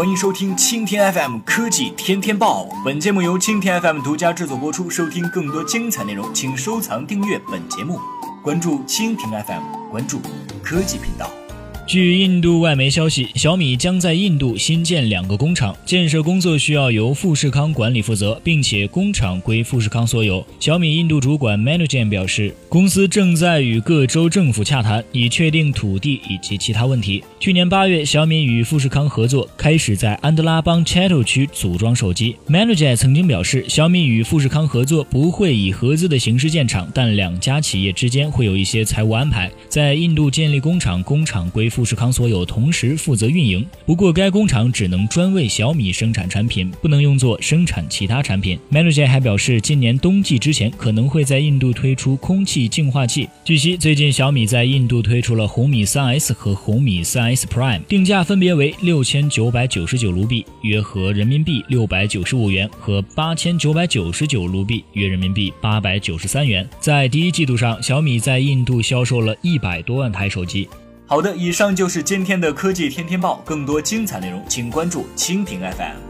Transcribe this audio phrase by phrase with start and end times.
[0.00, 2.66] 欢迎收听蜻蜓 FM 科技天天报。
[2.82, 4.88] 本节目由蜻蜓 FM 独家制作播出。
[4.88, 8.00] 收听更多精彩内容，请收藏订阅本节目，
[8.42, 10.18] 关注蜻蜓 FM，关注
[10.62, 11.30] 科技频道。
[11.90, 20.46] 据印度外媒消息，小米将在印度新建两个工厂，建设工作需要由富士康管理负责，并且工厂归富士康所有。
[20.60, 27.24] 小米印度主管 Manujan 表示，公司正在与各州政府洽谈，以确定土地以及其他问题。
[27.40, 32.36] 去年八月，小米与富士康合作，开始在安德拉邦 Chato 区组装手机。
[32.48, 39.50] Manujan 曾经表示，小米与富士康合作不会以合资的形式建厂，但两家企业之间会有一些财务安排。
[39.68, 41.79] 在印度建立工厂，工厂归富。
[41.80, 43.66] 富士康所有，同时负责运营。
[43.86, 48.58] 不过，该工厂只能专为小米生产产品，不能用作生产其他产品。
[48.70, 53.26] Manager 还表示，今年冬季之前可能会在印度推出空气净化器。
[53.46, 66.68] 据悉，最近小米在印度推出了红米 3S 和红米 3S Prime，定价分别为六千九百九十九卢比（约合人民币六百九十五元）和八千九百九十九卢比（约人民币八百九十三元）。
[66.78, 70.68] 在第一季度上，小米在印度销售了一百多万台手机。
[71.10, 73.42] 好的，以上就是今天的科技天天报。
[73.44, 76.09] 更多精彩内容，请关注蜻蜓 FM。